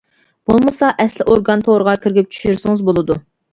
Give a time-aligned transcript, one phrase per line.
[0.51, 3.23] بولمىسا ئەسلى ئورگان تورىغا كىرىپ چۈشۈرسىڭىز بولىدۇ.